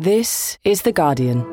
This 0.00 0.58
is 0.62 0.82
The 0.82 0.92
Guardian. 0.92 1.44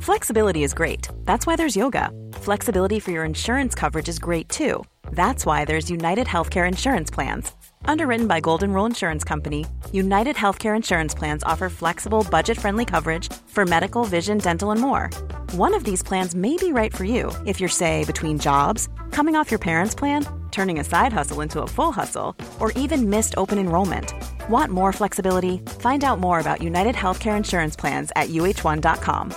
Flexibility 0.00 0.64
is 0.64 0.74
great. 0.74 1.06
That's 1.22 1.46
why 1.46 1.54
there's 1.54 1.76
yoga. 1.76 2.10
Flexibility 2.32 2.98
for 2.98 3.12
your 3.12 3.24
insurance 3.24 3.76
coverage 3.76 4.08
is 4.08 4.18
great 4.18 4.48
too. 4.48 4.82
That's 5.12 5.46
why 5.46 5.64
there's 5.64 5.88
United 5.88 6.26
Healthcare 6.26 6.66
Insurance 6.66 7.12
Plans. 7.12 7.52
Underwritten 7.84 8.26
by 8.26 8.40
Golden 8.40 8.72
Rule 8.72 8.86
Insurance 8.86 9.24
Company, 9.24 9.66
United 9.92 10.36
Healthcare 10.36 10.74
Insurance 10.76 11.14
Plans 11.14 11.42
offer 11.44 11.68
flexible, 11.68 12.26
budget 12.30 12.58
friendly 12.58 12.84
coverage 12.84 13.32
for 13.46 13.64
medical, 13.64 14.04
vision, 14.04 14.38
dental, 14.38 14.70
and 14.70 14.80
more. 14.80 15.10
One 15.52 15.74
of 15.74 15.84
these 15.84 16.02
plans 16.02 16.34
may 16.34 16.56
be 16.56 16.72
right 16.72 16.94
for 16.94 17.04
you 17.04 17.30
if 17.46 17.60
you're, 17.60 17.68
say, 17.68 18.04
between 18.04 18.38
jobs, 18.38 18.88
coming 19.10 19.36
off 19.36 19.50
your 19.50 19.58
parents' 19.58 19.94
plan, 19.94 20.26
turning 20.50 20.80
a 20.80 20.84
side 20.84 21.12
hustle 21.12 21.40
into 21.40 21.62
a 21.62 21.66
full 21.66 21.92
hustle, 21.92 22.36
or 22.58 22.72
even 22.72 23.08
missed 23.08 23.34
open 23.36 23.58
enrollment. 23.58 24.14
Want 24.48 24.72
more 24.72 24.92
flexibility? 24.92 25.58
Find 25.80 26.04
out 26.04 26.18
more 26.18 26.40
about 26.40 26.62
United 26.62 26.94
Healthcare 26.94 27.36
Insurance 27.36 27.76
Plans 27.76 28.10
at 28.16 28.28
uh1.com. 28.28 29.32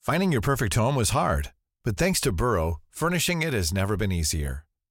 Finding 0.00 0.32
your 0.32 0.40
perfect 0.40 0.74
home 0.74 0.96
was 0.96 1.10
hard, 1.10 1.52
but 1.84 1.96
thanks 1.96 2.20
to 2.22 2.32
Burrow, 2.32 2.80
furnishing 2.90 3.42
it 3.42 3.52
has 3.52 3.72
never 3.72 3.96
been 3.96 4.10
easier. 4.10 4.64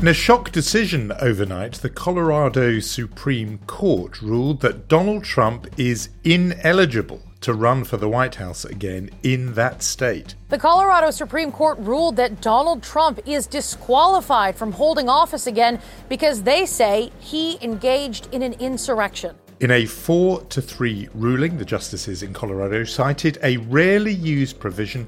In 0.00 0.08
a 0.08 0.14
shock 0.14 0.50
decision 0.50 1.12
overnight, 1.20 1.74
the 1.74 1.90
Colorado 1.90 2.80
Supreme 2.80 3.58
Court 3.66 4.22
ruled 4.22 4.62
that 4.62 4.88
Donald 4.88 5.24
Trump 5.24 5.66
is 5.76 6.08
ineligible 6.24 7.20
to 7.42 7.52
run 7.52 7.84
for 7.84 7.98
the 7.98 8.08
White 8.08 8.36
House 8.36 8.64
again 8.64 9.10
in 9.22 9.52
that 9.56 9.82
state. 9.82 10.36
The 10.48 10.58
Colorado 10.58 11.10
Supreme 11.10 11.52
Court 11.52 11.78
ruled 11.80 12.16
that 12.16 12.40
Donald 12.40 12.82
Trump 12.82 13.20
is 13.26 13.46
disqualified 13.46 14.56
from 14.56 14.72
holding 14.72 15.10
office 15.10 15.46
again 15.46 15.78
because 16.08 16.44
they 16.44 16.64
say 16.64 17.12
he 17.18 17.62
engaged 17.62 18.26
in 18.32 18.40
an 18.42 18.54
insurrection. 18.54 19.36
In 19.60 19.70
a 19.70 19.84
4 19.84 20.40
to 20.44 20.62
3 20.62 21.10
ruling, 21.12 21.58
the 21.58 21.66
justices 21.66 22.22
in 22.22 22.32
Colorado 22.32 22.84
cited 22.84 23.36
a 23.42 23.58
rarely 23.58 24.14
used 24.14 24.58
provision 24.60 25.06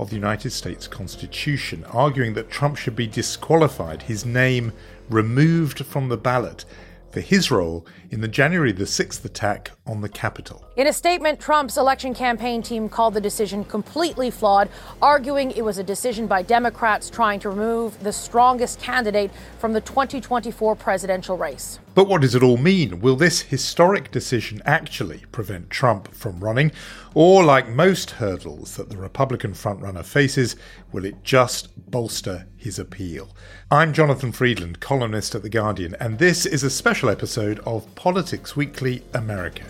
of 0.00 0.08
the 0.08 0.16
United 0.16 0.50
States 0.50 0.88
Constitution, 0.88 1.84
arguing 1.84 2.32
that 2.32 2.50
Trump 2.50 2.78
should 2.78 2.96
be 2.96 3.06
disqualified, 3.06 4.00
his 4.02 4.24
name 4.24 4.72
removed 5.10 5.84
from 5.84 6.08
the 6.08 6.16
ballot 6.16 6.64
for 7.10 7.20
his 7.20 7.50
role 7.50 7.84
in 8.10 8.20
the 8.20 8.28
January 8.28 8.72
the 8.72 8.84
6th 8.84 9.24
attack 9.24 9.72
on 9.86 10.00
the 10.00 10.08
Capitol. 10.08 10.64
In 10.76 10.86
a 10.86 10.92
statement, 10.92 11.38
Trump's 11.38 11.76
election 11.76 12.14
campaign 12.14 12.62
team 12.62 12.88
called 12.88 13.12
the 13.14 13.20
decision 13.20 13.62
completely 13.64 14.30
flawed, 14.30 14.70
arguing 15.02 15.50
it 15.50 15.62
was 15.62 15.76
a 15.76 15.84
decision 15.84 16.26
by 16.26 16.42
Democrats 16.42 17.10
trying 17.10 17.40
to 17.40 17.50
remove 17.50 18.02
the 18.02 18.12
strongest 18.12 18.80
candidate 18.80 19.30
from 19.58 19.72
the 19.72 19.80
2024 19.82 20.76
presidential 20.76 21.36
race. 21.36 21.78
But 21.92 22.06
what 22.06 22.20
does 22.20 22.36
it 22.36 22.42
all 22.44 22.56
mean? 22.56 23.00
Will 23.00 23.16
this 23.16 23.40
historic 23.40 24.12
decision 24.12 24.62
actually 24.64 25.24
prevent 25.32 25.70
Trump 25.70 26.14
from 26.14 26.38
running? 26.38 26.70
Or, 27.14 27.42
like 27.42 27.68
most 27.68 28.12
hurdles 28.12 28.76
that 28.76 28.90
the 28.90 28.96
Republican 28.96 29.54
frontrunner 29.54 30.04
faces, 30.04 30.54
will 30.92 31.04
it 31.04 31.24
just 31.24 31.90
bolster 31.90 32.46
his 32.56 32.78
appeal? 32.78 33.34
I'm 33.72 33.92
Jonathan 33.92 34.30
Freedland, 34.30 34.78
columnist 34.78 35.34
at 35.34 35.42
The 35.42 35.48
Guardian, 35.50 35.96
and 35.98 36.20
this 36.20 36.46
is 36.46 36.62
a 36.62 36.70
special 36.70 37.08
episode 37.08 37.58
of 37.66 37.92
Politics 37.96 38.54
Weekly 38.54 39.02
America. 39.12 39.64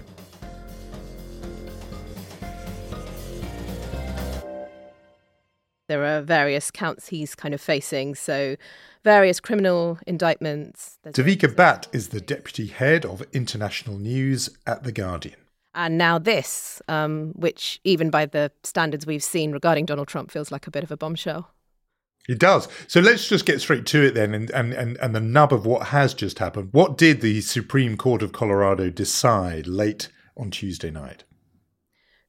There 5.88 6.04
are 6.04 6.20
various 6.20 6.70
counts 6.70 7.08
he's 7.08 7.34
kind 7.34 7.54
of 7.54 7.60
facing, 7.62 8.14
so 8.14 8.56
various 9.04 9.40
criminal 9.40 9.98
indictments. 10.06 10.98
Devika 11.06 11.48
Bhat 11.48 11.86
is 11.92 12.08
the 12.08 12.20
deputy 12.20 12.66
head 12.66 13.04
of 13.04 13.22
international 13.32 13.98
news 13.98 14.50
at 14.66 14.84
The 14.84 14.92
Guardian. 14.92 15.36
And 15.74 15.96
now 15.96 16.18
this, 16.18 16.82
um, 16.88 17.32
which 17.36 17.80
even 17.84 18.10
by 18.10 18.26
the 18.26 18.50
standards 18.64 19.06
we've 19.06 19.22
seen 19.22 19.52
regarding 19.52 19.86
Donald 19.86 20.08
Trump 20.08 20.30
feels 20.30 20.50
like 20.50 20.66
a 20.66 20.70
bit 20.70 20.82
of 20.82 20.90
a 20.90 20.96
bombshell. 20.96 21.50
It 22.28 22.38
does. 22.38 22.68
So 22.86 23.00
let's 23.00 23.28
just 23.28 23.46
get 23.46 23.60
straight 23.60 23.86
to 23.86 24.02
it 24.04 24.14
then 24.14 24.34
and, 24.34 24.50
and, 24.50 24.72
and, 24.72 24.96
and 24.98 25.14
the 25.14 25.20
nub 25.20 25.52
of 25.52 25.66
what 25.66 25.88
has 25.88 26.12
just 26.12 26.38
happened. 26.38 26.68
What 26.72 26.98
did 26.98 27.20
the 27.20 27.40
Supreme 27.40 27.96
Court 27.96 28.22
of 28.22 28.32
Colorado 28.32 28.90
decide 28.90 29.66
late 29.66 30.08
on 30.36 30.50
Tuesday 30.50 30.90
night? 30.90 31.24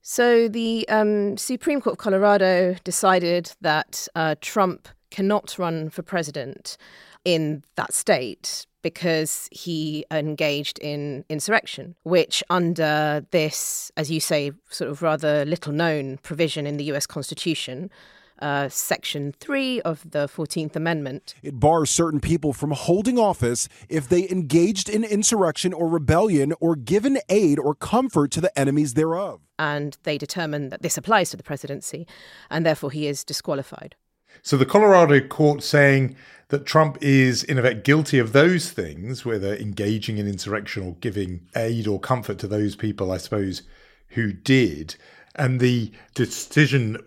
So 0.02 0.48
the 0.48 0.88
um, 0.90 1.38
Supreme 1.38 1.82
Court 1.82 1.94
of 1.94 1.98
Colorado 2.00 2.76
decided 2.84 3.54
that 3.62 4.08
uh, 4.16 4.36
Trump 4.42 4.88
cannot 5.12 5.58
run 5.60 5.90
for 5.90 6.02
president 6.02 6.78
in 7.24 7.64
that 7.76 7.94
state 7.94 8.66
because 8.82 9.48
he 9.52 10.06
engaged 10.10 10.80
in 10.80 11.24
insurrection, 11.30 11.96
which, 12.04 12.44
under 12.50 13.26
this, 13.32 13.92
as 13.96 14.10
you 14.10 14.20
say, 14.20 14.52
sort 14.70 14.90
of 14.90 15.02
rather 15.02 15.46
little 15.46 15.74
known 15.74 16.18
provision 16.24 16.66
in 16.66 16.78
the 16.78 16.86
US 16.86 17.06
Constitution, 17.06 17.92
uh, 18.42 18.70
Section 18.70 19.34
3 19.40 19.82
of 19.82 20.10
the 20.10 20.28
14th 20.28 20.76
Amendment. 20.76 21.36
It 21.44 21.60
bars 21.60 21.92
certain 21.92 22.20
people 22.20 22.54
from 22.54 22.72
holding 22.72 23.20
office 23.20 23.70
if 23.88 24.10
they 24.10 24.28
engaged 24.30 24.90
in 24.90 25.04
insurrection 25.04 25.74
or 25.74 25.88
rebellion 25.88 26.54
or 26.60 26.76
given 26.76 27.20
aid 27.30 27.60
or 27.60 27.76
comfort 27.76 28.32
to 28.32 28.42
the 28.42 28.58
enemies 28.58 28.96
thereof. 28.96 29.42
And 29.60 29.96
they 30.04 30.18
determine 30.18 30.70
that 30.70 30.82
this 30.82 30.98
applies 30.98 31.30
to 31.30 31.38
the 31.38 31.44
presidency, 31.44 32.08
and 32.50 32.66
therefore 32.66 32.90
he 32.90 33.06
is 33.06 33.24
disqualified. 33.24 33.96
So 34.42 34.58
the 34.58 34.66
Colorado 34.66 35.20
court 35.20 35.64
saying 35.64 36.16
that 36.50 36.66
Trump 36.66 36.98
is, 37.02 37.44
in 37.44 37.58
effect, 37.58 37.86
guilty 37.86 38.20
of 38.20 38.34
those 38.34 38.72
things, 38.72 39.24
whether 39.24 39.56
engaging 39.56 40.18
in 40.18 40.28
insurrection 40.28 40.84
or 40.84 40.96
giving 41.00 41.48
aid 41.56 41.88
or 41.88 42.00
comfort 42.00 42.40
to 42.40 42.48
those 42.48 42.76
people, 42.76 43.12
I 43.12 43.18
suppose, 43.18 43.62
who 44.10 44.34
did. 44.34 44.96
And 45.36 45.62
the 45.62 45.92
decision, 46.14 46.98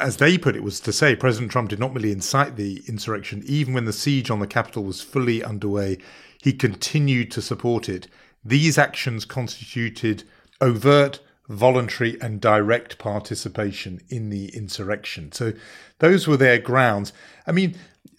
as 0.00 0.16
they 0.16 0.36
put 0.36 0.56
it, 0.56 0.64
was 0.64 0.80
to 0.80 0.92
say 0.92 1.14
President 1.14 1.52
Trump 1.52 1.68
did 1.68 1.78
not 1.78 1.94
merely 1.94 2.10
incite 2.10 2.56
the 2.56 2.82
insurrection, 2.88 3.42
even 3.46 3.72
when 3.72 3.84
the 3.84 3.92
siege 3.92 4.30
on 4.30 4.40
the 4.40 4.48
Capitol 4.48 4.82
was 4.82 5.00
fully 5.00 5.44
underway, 5.44 5.98
he 6.42 6.52
continued 6.52 7.30
to 7.30 7.42
support 7.42 7.88
it. 7.88 8.08
These 8.44 8.78
actions 8.78 9.24
constituted 9.24 10.24
overt, 10.60 11.20
voluntary, 11.48 12.20
and 12.20 12.40
direct 12.40 12.98
participation 12.98 14.00
in 14.08 14.30
the 14.30 14.54
insurrection. 14.54 15.32
So 15.32 15.52
those 15.98 16.28
were 16.28 16.36
their 16.36 16.58
grounds. 16.58 17.12
I 17.46 17.52
mean, 17.52 17.76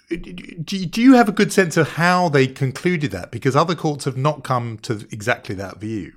do 0.09 1.01
you 1.01 1.13
have 1.13 1.29
a 1.29 1.31
good 1.31 1.53
sense 1.53 1.77
of 1.77 1.89
how 1.89 2.29
they 2.29 2.47
concluded 2.47 3.11
that? 3.11 3.31
Because 3.31 3.55
other 3.55 3.75
courts 3.75 4.05
have 4.05 4.17
not 4.17 4.43
come 4.43 4.79
to 4.79 5.07
exactly 5.11 5.53
that 5.55 5.79
view. 5.79 6.13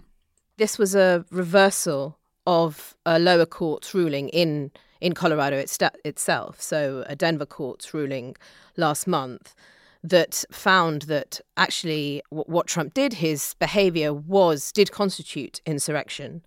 This 0.56 0.78
was 0.78 0.94
a 0.94 1.24
reversal 1.30 2.18
of 2.46 2.96
a 3.04 3.18
lower 3.18 3.46
court's 3.46 3.94
ruling 3.94 4.28
in 4.30 4.70
in 5.00 5.12
Colorado 5.14 5.56
itself. 6.04 6.62
So 6.62 7.04
a 7.08 7.16
Denver 7.16 7.44
court's 7.44 7.92
ruling 7.92 8.36
last 8.76 9.06
month 9.06 9.54
that 10.02 10.44
found 10.50 11.02
that 11.02 11.40
actually 11.56 12.22
what 12.30 12.66
Trump 12.66 12.94
did, 12.94 13.14
his 13.14 13.54
behavior 13.58 14.12
was 14.12 14.72
did 14.72 14.90
constitute 14.90 15.60
insurrection, 15.64 16.42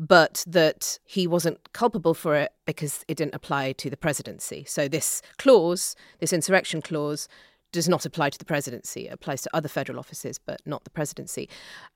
but 0.00 0.44
that 0.46 0.98
he 1.04 1.26
wasn't 1.26 1.72
culpable 1.72 2.14
for 2.14 2.34
it 2.34 2.52
because 2.66 3.04
it 3.06 3.16
didn't 3.16 3.34
apply 3.34 3.72
to 3.72 3.90
the 3.90 3.96
presidency. 3.96 4.64
So 4.66 4.88
this 4.88 5.20
clause, 5.38 5.94
this 6.18 6.32
insurrection 6.32 6.80
clause, 6.80 7.28
does 7.72 7.88
not 7.88 8.06
apply 8.06 8.30
to 8.30 8.38
the 8.38 8.44
presidency. 8.44 9.08
It 9.08 9.12
applies 9.12 9.42
to 9.42 9.50
other 9.52 9.68
federal 9.68 9.98
offices, 9.98 10.38
but 10.38 10.62
not 10.64 10.84
the 10.84 10.90
presidency. 10.90 11.48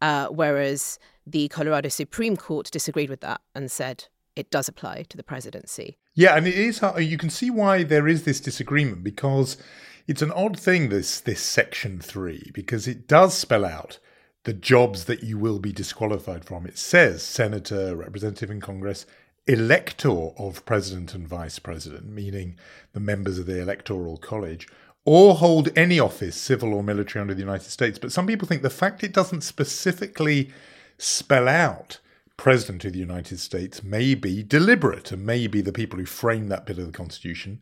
Uh, 0.02 0.26
whereas 0.26 0.98
the 1.24 1.48
Colorado 1.48 1.88
Supreme 1.88 2.36
Court 2.36 2.68
disagreed 2.70 3.08
with 3.08 3.20
that 3.20 3.40
and 3.54 3.70
said 3.70 4.06
it 4.38 4.50
does 4.50 4.68
apply 4.68 5.02
to 5.08 5.16
the 5.16 5.22
presidency. 5.22 5.98
Yeah, 6.14 6.36
and 6.36 6.46
it 6.46 6.54
is. 6.54 6.80
You 6.98 7.18
can 7.18 7.30
see 7.30 7.50
why 7.50 7.82
there 7.82 8.08
is 8.08 8.24
this 8.24 8.40
disagreement 8.40 9.04
because 9.04 9.56
it's 10.06 10.22
an 10.22 10.32
odd 10.32 10.58
thing. 10.58 10.88
This 10.88 11.20
this 11.20 11.40
section 11.40 12.00
three 12.00 12.50
because 12.54 12.88
it 12.88 13.06
does 13.06 13.34
spell 13.34 13.64
out 13.64 13.98
the 14.44 14.52
jobs 14.52 15.04
that 15.04 15.22
you 15.22 15.36
will 15.38 15.58
be 15.58 15.72
disqualified 15.72 16.44
from. 16.44 16.66
It 16.66 16.78
says 16.78 17.22
senator, 17.22 17.94
representative 17.96 18.50
in 18.50 18.60
Congress, 18.60 19.04
elector 19.46 20.30
of 20.38 20.64
president 20.64 21.14
and 21.14 21.26
vice 21.26 21.58
president, 21.58 22.06
meaning 22.06 22.56
the 22.92 23.00
members 23.00 23.38
of 23.38 23.46
the 23.46 23.60
electoral 23.60 24.16
college 24.16 24.68
or 25.04 25.36
hold 25.36 25.70
any 25.76 25.98
office, 25.98 26.36
civil 26.36 26.74
or 26.74 26.82
military, 26.82 27.20
under 27.20 27.32
the 27.34 27.40
United 27.40 27.70
States. 27.70 27.98
But 27.98 28.12
some 28.12 28.26
people 28.26 28.46
think 28.46 28.62
the 28.62 28.70
fact 28.70 29.02
it 29.02 29.12
doesn't 29.12 29.40
specifically 29.40 30.50
spell 30.98 31.48
out 31.48 31.98
President 32.38 32.84
of 32.84 32.92
the 32.92 33.00
United 33.00 33.40
States 33.40 33.82
may 33.82 34.14
be 34.14 34.42
deliberate, 34.44 35.10
and 35.12 35.26
maybe 35.26 35.60
the 35.60 35.72
people 35.72 35.98
who 35.98 36.06
framed 36.06 36.50
that 36.50 36.64
bit 36.64 36.78
of 36.78 36.86
the 36.86 36.92
Constitution 36.92 37.60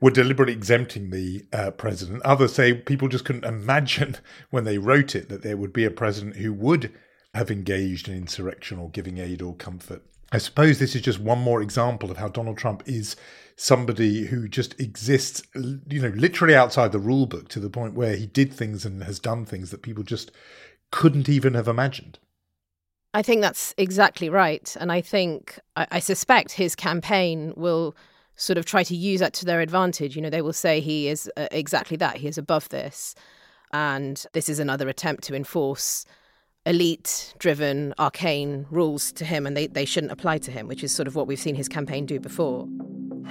were 0.00 0.10
deliberately 0.10 0.54
exempting 0.54 1.10
the 1.10 1.44
uh, 1.52 1.70
president. 1.70 2.22
Others 2.24 2.54
say 2.54 2.72
people 2.72 3.06
just 3.06 3.26
couldn't 3.26 3.44
imagine 3.44 4.16
when 4.50 4.64
they 4.64 4.78
wrote 4.78 5.14
it 5.14 5.28
that 5.28 5.42
there 5.42 5.58
would 5.58 5.74
be 5.74 5.84
a 5.84 5.90
president 5.90 6.36
who 6.36 6.52
would 6.54 6.92
have 7.34 7.50
engaged 7.50 8.08
in 8.08 8.16
insurrection 8.16 8.78
or 8.78 8.90
giving 8.90 9.18
aid 9.18 9.42
or 9.42 9.54
comfort. 9.54 10.02
I 10.32 10.38
suppose 10.38 10.78
this 10.78 10.96
is 10.96 11.02
just 11.02 11.20
one 11.20 11.38
more 11.38 11.60
example 11.60 12.10
of 12.10 12.16
how 12.16 12.28
Donald 12.28 12.56
Trump 12.56 12.82
is 12.86 13.14
somebody 13.56 14.26
who 14.26 14.48
just 14.48 14.80
exists, 14.80 15.42
you 15.54 16.00
know, 16.00 16.12
literally 16.16 16.54
outside 16.54 16.92
the 16.92 16.98
rule 16.98 17.26
book 17.26 17.48
to 17.50 17.60
the 17.60 17.68
point 17.68 17.92
where 17.92 18.16
he 18.16 18.26
did 18.26 18.54
things 18.54 18.86
and 18.86 19.02
has 19.02 19.20
done 19.20 19.44
things 19.44 19.70
that 19.70 19.82
people 19.82 20.02
just 20.02 20.32
couldn't 20.90 21.28
even 21.28 21.52
have 21.52 21.68
imagined. 21.68 22.18
I 23.14 23.22
think 23.22 23.42
that's 23.42 23.74
exactly 23.76 24.28
right. 24.28 24.74
And 24.80 24.90
I 24.90 25.00
think, 25.00 25.58
I, 25.76 25.86
I, 25.92 25.98
suspect 25.98 26.52
his 26.52 26.74
campaign 26.74 27.52
will 27.56 27.94
sort 28.36 28.56
of 28.56 28.64
try 28.64 28.82
to 28.84 28.96
use 28.96 29.20
that 29.20 29.34
to 29.34 29.44
their 29.44 29.60
advantage. 29.60 30.16
You 30.16 30.22
know, 30.22 30.30
they 30.30 30.40
will 30.40 30.54
say 30.54 30.80
he 30.80 31.08
is 31.08 31.30
uh, 31.36 31.46
exactly 31.50 31.96
that, 31.98 32.16
he 32.16 32.28
is 32.28 32.38
above 32.38 32.70
this. 32.70 33.14
And 33.72 34.24
this 34.32 34.48
is 34.48 34.58
another 34.58 34.88
attempt 34.88 35.24
to 35.24 35.34
enforce 35.34 36.06
elite 36.64 37.34
driven, 37.38 37.92
arcane 37.98 38.66
rules 38.70 39.12
to 39.12 39.24
him, 39.24 39.46
and 39.46 39.56
they, 39.56 39.66
they 39.66 39.84
shouldn't 39.84 40.12
apply 40.12 40.38
to 40.38 40.50
him, 40.50 40.68
which 40.68 40.84
is 40.84 40.92
sort 40.92 41.08
of 41.08 41.14
what 41.14 41.26
we've 41.26 41.40
seen 41.40 41.54
his 41.54 41.68
campaign 41.68 42.06
do 42.06 42.20
before. 42.20 42.66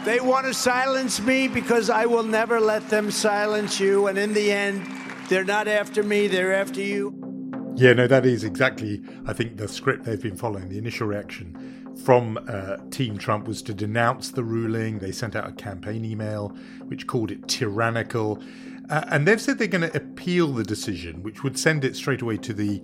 They 0.03 0.19
want 0.19 0.45
to 0.45 0.53
silence 0.53 1.19
me 1.21 1.47
because 1.47 1.89
I 1.89 2.05
will 2.05 2.23
never 2.23 2.59
let 2.59 2.89
them 2.89 3.11
silence 3.11 3.79
you. 3.79 4.07
And 4.07 4.17
in 4.17 4.33
the 4.33 4.51
end, 4.51 4.85
they're 5.29 5.43
not 5.43 5.67
after 5.67 6.03
me, 6.03 6.27
they're 6.27 6.53
after 6.53 6.81
you. 6.81 7.30
Yeah, 7.75 7.93
no, 7.93 8.05
that 8.07 8.25
is 8.25 8.43
exactly, 8.43 9.01
I 9.25 9.33
think, 9.33 9.57
the 9.57 9.67
script 9.67 10.03
they've 10.03 10.21
been 10.21 10.35
following. 10.35 10.69
The 10.69 10.77
initial 10.77 11.07
reaction 11.07 11.95
from 12.03 12.37
uh, 12.47 12.77
Team 12.89 13.17
Trump 13.17 13.47
was 13.47 13.61
to 13.63 13.73
denounce 13.73 14.29
the 14.29 14.43
ruling. 14.43 14.99
They 14.99 15.11
sent 15.11 15.35
out 15.35 15.47
a 15.47 15.51
campaign 15.53 16.03
email 16.05 16.49
which 16.85 17.07
called 17.07 17.31
it 17.31 17.47
tyrannical. 17.47 18.43
Uh, 18.89 19.05
and 19.07 19.27
they've 19.27 19.41
said 19.41 19.57
they're 19.57 19.67
going 19.67 19.89
to 19.89 19.95
appeal 19.95 20.51
the 20.51 20.63
decision, 20.63 21.23
which 21.23 21.43
would 21.43 21.57
send 21.57 21.85
it 21.85 21.95
straight 21.95 22.21
away 22.21 22.37
to 22.37 22.53
the 22.53 22.81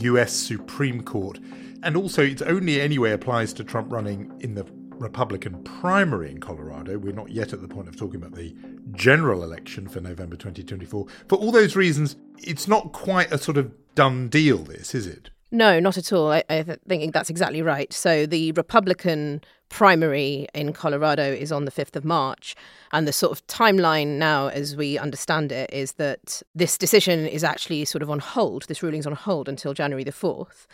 US 0.00 0.32
Supreme 0.32 1.02
Court. 1.02 1.40
And 1.82 1.96
also, 1.96 2.22
it 2.22 2.42
only 2.42 2.80
anyway 2.80 3.12
applies 3.12 3.52
to 3.54 3.64
Trump 3.64 3.92
running 3.92 4.32
in 4.40 4.54
the 4.54 4.64
Republican 5.00 5.62
primary 5.62 6.30
in 6.30 6.38
Colorado. 6.38 6.98
We're 6.98 7.12
not 7.12 7.30
yet 7.30 7.52
at 7.52 7.60
the 7.60 7.68
point 7.68 7.88
of 7.88 7.96
talking 7.96 8.16
about 8.16 8.34
the 8.34 8.54
general 8.92 9.42
election 9.42 9.88
for 9.88 10.00
November 10.00 10.36
2024. 10.36 11.06
For 11.28 11.36
all 11.36 11.52
those 11.52 11.76
reasons, 11.76 12.16
it's 12.38 12.68
not 12.68 12.92
quite 12.92 13.32
a 13.32 13.38
sort 13.38 13.56
of 13.56 13.72
done 13.94 14.28
deal, 14.28 14.58
this, 14.58 14.94
is 14.94 15.06
it? 15.06 15.30
No, 15.50 15.80
not 15.80 15.96
at 15.96 16.12
all. 16.12 16.30
I, 16.30 16.44
I 16.50 16.62
think 16.62 17.14
that's 17.14 17.30
exactly 17.30 17.62
right. 17.62 17.92
So 17.92 18.26
the 18.26 18.52
Republican 18.52 19.40
primary 19.70 20.46
in 20.54 20.72
Colorado 20.72 21.24
is 21.24 21.52
on 21.52 21.64
the 21.64 21.70
5th 21.70 21.96
of 21.96 22.04
March. 22.04 22.54
And 22.92 23.08
the 23.08 23.12
sort 23.12 23.32
of 23.32 23.46
timeline 23.46 24.18
now, 24.18 24.48
as 24.48 24.76
we 24.76 24.98
understand 24.98 25.52
it, 25.52 25.72
is 25.72 25.92
that 25.92 26.42
this 26.54 26.76
decision 26.76 27.26
is 27.26 27.44
actually 27.44 27.84
sort 27.86 28.02
of 28.02 28.10
on 28.10 28.18
hold. 28.18 28.66
This 28.68 28.82
ruling's 28.82 29.06
on 29.06 29.14
hold 29.14 29.48
until 29.48 29.74
January 29.74 30.04
the 30.04 30.12
4th 30.12 30.66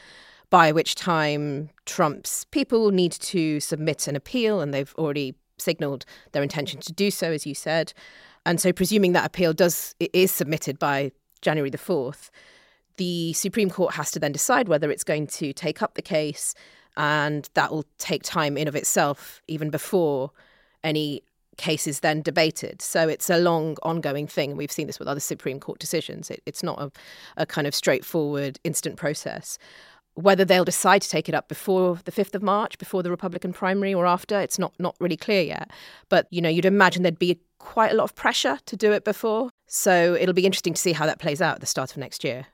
by 0.50 0.73
which 0.73 0.94
time 0.94 1.70
Trump's 1.87 2.44
people 2.46 2.91
need 2.91 3.12
to 3.12 3.61
submit 3.61 4.06
an 4.06 4.17
appeal, 4.17 4.61
and 4.61 4.73
they've 4.73 4.94
already 4.96 5.35
signaled 5.58 6.05
their 6.32 6.43
intention 6.43 6.81
to 6.81 6.93
do 6.93 7.11
so, 7.11 7.31
as 7.32 7.46
you 7.46 7.55
said. 7.55 7.93
And 8.46 8.61
so, 8.61 8.73
presuming 8.73 9.12
that 9.12 9.26
appeal 9.26 9.52
does 9.52 9.94
is 9.99 10.31
submitted 10.31 10.79
by 10.79 11.12
January 11.41 11.70
the 11.70 11.79
fourth, 11.79 12.31
the 12.96 13.32
Supreme 13.32 13.70
Court 13.70 13.94
has 13.94 14.11
to 14.12 14.19
then 14.19 14.32
decide 14.32 14.69
whether 14.69 14.91
it's 14.91 15.05
going 15.05 15.26
to 15.29 15.52
take 15.52 15.82
up 15.82 15.94
the 15.94 16.02
case, 16.02 16.55
and 16.96 17.49
that 17.55 17.73
will 17.73 17.85
take 17.99 18.23
time 18.23 18.56
in 18.56 18.69
of 18.69 18.76
itself, 18.76 19.41
even 19.49 19.70
before 19.70 20.31
any 20.82 21.23
case 21.56 21.87
is 21.87 22.00
then 22.00 22.20
debated. 22.20 22.82
So 22.82 23.08
it's 23.08 23.31
a 23.31 23.38
long, 23.38 23.76
ongoing 23.82 24.26
thing. 24.26 24.56
We've 24.56 24.73
seen 24.73 24.87
this 24.87 24.99
with 24.99 25.08
other 25.08 25.20
Supreme 25.20 25.61
Court 25.61 25.79
decisions. 25.79 26.31
It, 26.31 26.43
it's 26.46 26.62
not 26.62 26.81
a, 26.81 26.91
a 27.37 27.46
kind 27.46 27.67
of 27.67 27.75
straightforward, 27.75 28.58
instant 28.64 28.96
process 28.96 29.58
whether 30.14 30.44
they'll 30.44 30.64
decide 30.64 31.02
to 31.02 31.08
take 31.08 31.28
it 31.28 31.34
up 31.34 31.49
before 31.49 31.99
the 32.05 32.12
5th 32.12 32.34
of 32.34 32.43
March, 32.43 32.78
before 32.78 33.02
the 33.02 33.11
Republican 33.11 33.52
primary 33.52 33.93
or 33.93 34.06
after, 34.06 34.40
it's 34.40 34.58
not, 34.58 34.72
not 34.78 34.96
really 35.00 35.16
clear 35.16 35.43
yet. 35.43 35.70
But, 36.08 36.26
you 36.31 36.40
know, 36.40 36.49
you'd 36.49 36.64
imagine 36.64 37.02
there'd 37.02 37.19
be 37.19 37.40
quite 37.58 37.90
a 37.90 37.94
lot 37.94 38.05
of 38.05 38.14
pressure 38.14 38.58
to 38.66 38.76
do 38.76 38.93
it 38.93 39.05
before. 39.05 39.50
So 39.66 40.14
it'll 40.14 40.34
be 40.34 40.46
interesting 40.46 40.75
to 40.75 40.81
see 40.81 40.93
how 40.93 41.06
that 41.06 41.19
plays 41.19 41.40
out 41.43 41.56
at 41.56 41.61
the 41.61 41.66
start 41.66 41.90
of 41.90 41.96
next 41.96 42.22
year. 42.22 42.46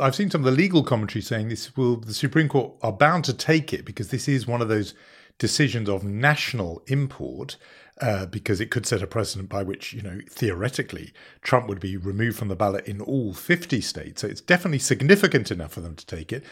I've 0.00 0.14
seen 0.14 0.30
some 0.30 0.40
of 0.40 0.44
the 0.44 0.50
legal 0.50 0.82
commentary 0.82 1.22
saying 1.22 1.48
this 1.48 1.76
will 1.76 1.96
the 1.96 2.14
Supreme 2.14 2.48
Court 2.48 2.72
are 2.82 2.92
bound 2.92 3.24
to 3.24 3.32
take 3.32 3.72
it 3.72 3.84
because 3.84 4.08
this 4.08 4.28
is 4.28 4.46
one 4.46 4.60
of 4.60 4.68
those 4.68 4.94
decisions 5.38 5.88
of 5.88 6.04
national 6.04 6.82
import 6.86 7.56
uh, 8.00 8.26
because 8.26 8.60
it 8.60 8.70
could 8.70 8.86
set 8.86 9.02
a 9.02 9.06
precedent 9.06 9.48
by 9.48 9.62
which, 9.62 9.92
you 9.92 10.02
know, 10.02 10.20
theoretically, 10.28 11.12
Trump 11.42 11.68
would 11.68 11.80
be 11.80 11.96
removed 11.96 12.36
from 12.36 12.48
the 12.48 12.56
ballot 12.56 12.86
in 12.86 13.00
all 13.00 13.32
50 13.32 13.80
states. 13.80 14.22
So 14.22 14.26
it's 14.26 14.40
definitely 14.40 14.80
significant 14.80 15.50
enough 15.50 15.72
for 15.72 15.80
them 15.80 15.94
to 15.94 16.06
take 16.06 16.32
it. 16.32 16.44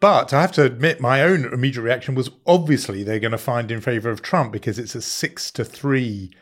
But 0.00 0.32
I 0.32 0.40
have 0.40 0.52
to 0.52 0.64
admit, 0.64 1.00
my 1.00 1.22
own 1.22 1.44
immediate 1.44 1.82
reaction 1.82 2.14
was 2.14 2.30
obviously 2.46 3.02
they're 3.02 3.20
going 3.20 3.32
to 3.32 3.38
find 3.38 3.70
in 3.70 3.80
favor 3.80 4.10
of 4.10 4.22
Trump 4.22 4.50
because 4.50 4.78
it's 4.78 4.94
a 4.94 5.02
six 5.02 5.50
to 5.52 5.64
three 5.64 6.32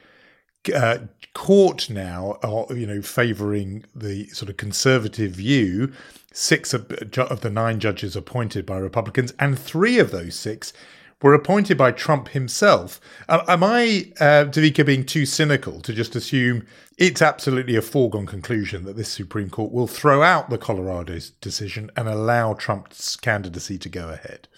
uh, 0.74 0.98
court 1.34 1.90
now, 1.90 2.38
uh, 2.42 2.72
you 2.72 2.86
know, 2.86 3.02
favoring 3.02 3.84
the 3.94 4.28
sort 4.28 4.48
of 4.48 4.56
conservative 4.56 5.32
view. 5.32 5.92
Six 6.32 6.72
of, 6.72 6.90
of 6.92 7.40
the 7.40 7.50
nine 7.50 7.80
judges 7.80 8.14
appointed 8.14 8.64
by 8.64 8.76
Republicans, 8.78 9.34
and 9.40 9.58
three 9.58 9.98
of 9.98 10.10
those 10.12 10.36
six 10.36 10.72
were 11.22 11.34
appointed 11.34 11.76
by 11.76 11.90
Trump 11.90 12.28
himself. 12.28 13.00
Am 13.28 13.64
I, 13.64 14.12
uh, 14.20 14.44
Devika, 14.44 14.84
being 14.86 15.04
too 15.04 15.26
cynical 15.26 15.80
to 15.80 15.92
just 15.92 16.14
assume 16.14 16.66
it's 16.96 17.22
absolutely 17.22 17.76
a 17.76 17.82
foregone 17.82 18.26
conclusion 18.26 18.84
that 18.84 18.96
this 18.96 19.08
Supreme 19.08 19.50
Court 19.50 19.72
will 19.72 19.86
throw 19.86 20.22
out 20.22 20.50
the 20.50 20.58
Colorado's 20.58 21.30
decision 21.30 21.90
and 21.96 22.08
allow 22.08 22.54
Trump's 22.54 23.16
candidacy 23.16 23.78
to 23.78 23.88
go 23.88 24.08
ahead? 24.10 24.48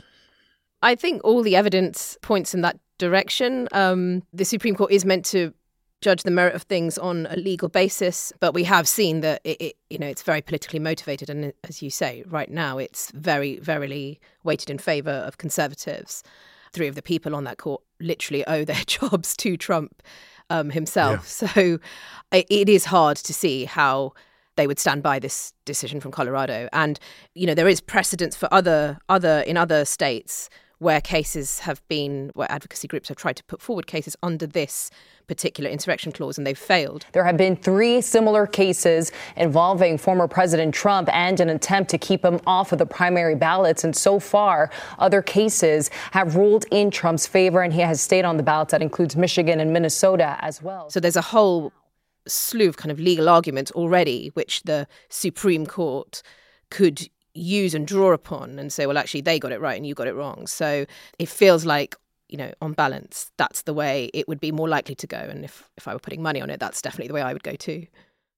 I 0.82 0.94
think 0.94 1.22
all 1.24 1.42
the 1.42 1.56
evidence 1.56 2.16
points 2.22 2.54
in 2.54 2.62
that 2.62 2.78
direction. 2.98 3.68
Um, 3.72 4.22
the 4.32 4.44
Supreme 4.44 4.74
Court 4.74 4.92
is 4.92 5.04
meant 5.04 5.24
to 5.26 5.52
judge 6.00 6.23
the 6.23 6.31
merit 6.31 6.55
of 6.55 6.62
things 6.62 6.97
on 6.99 7.26
a 7.31 7.37
legal 7.37 7.69
basis, 7.69 8.32
but 8.41 8.55
we 8.55 8.64
have 8.64 8.88
seen 8.88 9.20
that 9.20 9.41
it, 9.44 9.61
it, 9.61 9.76
you 9.91 9.99
know 9.99 10.06
it's 10.06 10.23
very 10.23 10.43
politically 10.43 10.79
motivated, 10.79 11.31
and 11.31 11.52
as 11.64 11.82
you 11.82 11.91
say, 11.91 12.24
right 12.27 12.51
now 12.51 12.79
it's 12.79 13.10
very, 13.13 13.58
verily 13.58 14.20
weighted 14.43 14.70
in 14.70 14.79
favour 14.79 15.10
of 15.10 15.39
conservatives 15.39 16.22
three 16.72 16.86
of 16.86 16.94
the 16.94 17.03
people 17.03 17.34
on 17.34 17.44
that 17.44 17.58
court 17.58 17.82
literally 18.01 18.46
owe 18.46 18.65
their 18.65 18.82
jobs 18.86 19.36
to 19.36 19.56
Trump 19.56 20.03
um, 20.51 20.70
himself. 20.70 21.43
Yeah. 21.43 21.48
So 21.48 21.79
it 22.32 22.69
is 22.69 22.84
hard 22.84 23.17
to 23.19 23.34
see 23.34 23.65
how 23.65 24.13
they 24.56 24.67
would 24.67 24.79
stand 24.79 25.03
by 25.03 25.19
this 25.19 25.53
decision 25.65 26.01
from 26.01 26.10
Colorado. 26.10 26.69
And 26.72 26.98
you 27.34 27.46
know 27.46 27.55
there 27.55 27.69
is 27.69 27.81
precedence 27.81 28.36
for 28.36 28.53
other 28.53 28.98
other 29.08 29.41
in 29.41 29.56
other 29.56 29.84
states 29.84 30.48
where 30.81 31.01
cases 31.01 31.60
have 31.60 31.87
been, 31.89 32.31
where 32.34 32.51
advocacy 32.51 32.89
groups 32.89 33.08
have 33.08 33.17
tried 33.17 33.37
to 33.37 33.44
put 33.44 33.60
forward 33.60 33.87
cases 33.87 34.17
under 34.22 34.46
this 34.46 34.91
particular 35.27 35.69
insurrection 35.69 36.10
clause 36.10 36.39
and 36.39 36.46
they've 36.46 36.58
failed. 36.58 37.05
There 37.13 37.22
have 37.22 37.37
been 37.37 37.55
three 37.55 38.01
similar 38.01 38.46
cases 38.46 39.13
involving 39.37 39.99
former 39.99 40.27
President 40.27 40.75
Trump 40.75 41.10
and 41.13 41.39
an 41.39 41.51
attempt 41.51 41.91
to 41.91 41.99
keep 41.99 42.25
him 42.25 42.41
off 42.46 42.72
of 42.72 42.79
the 42.79 42.87
primary 42.87 43.34
ballots. 43.34 43.84
And 43.84 43.94
so 43.94 44.19
far, 44.19 44.70
other 44.99 45.20
cases 45.20 45.91
have 46.13 46.34
ruled 46.34 46.65
in 46.70 46.91
Trump's 46.91 47.27
favor 47.27 47.60
and 47.60 47.75
he 47.75 47.81
has 47.82 48.01
stayed 48.01 48.25
on 48.25 48.39
the 48.39 48.43
ballots. 48.43 48.72
That 48.72 48.81
includes 48.81 49.17
Michigan 49.17 49.60
and 49.60 49.75
Minnesota 49.75 50.39
as 50.41 50.63
well. 50.63 50.89
So 50.89 50.99
there's 50.99 51.15
a 51.15 51.22
whole 51.22 51.75
slew 52.27 52.70
of 52.70 52.79
kind 52.79 52.91
of 52.91 52.99
legal 52.99 53.29
arguments 53.29 53.70
already, 53.72 54.31
which 54.32 54.63
the 54.63 54.89
Supreme 55.10 55.67
Court 55.67 56.22
could 56.70 57.10
use 57.34 57.75
and 57.75 57.87
draw 57.87 58.13
upon 58.13 58.58
and 58.58 58.72
say, 58.72 58.87
well, 58.87 58.99
actually, 58.99 59.20
they 59.20 59.39
got 59.39 59.53
it 59.53 59.60
right 59.60 59.77
and 59.77 59.87
you 59.87 59.94
got 59.94 60.06
it 60.06 60.15
wrong. 60.15 60.46
So 60.46 60.87
it 61.19 61.29
feels 61.29 61.65
like, 61.65 61.96
you 62.29 62.37
know, 62.37 62.53
on 62.60 62.72
balance, 62.72 63.31
that's 63.37 63.63
the 63.63 63.75
way 63.75 64.10
it 64.15 64.29
would 64.29 64.41
be 64.41 64.53
more 64.53 64.69
likely 64.69 64.94
to 64.96 65.06
go. 65.06 65.19
And 65.19 65.44
if, 65.44 65.69
if 65.77 65.89
I 65.89 65.93
were 65.93 66.01
putting 66.01 66.22
money 66.22 66.41
on 66.41 66.51
it, 66.51 66.60
that's 66.60 66.82
definitely 66.82 67.08
the 67.08 67.15
way 67.15 67.22
I 67.22 67.32
would 67.32 67.43
go 67.43 67.55
too. 67.55 67.87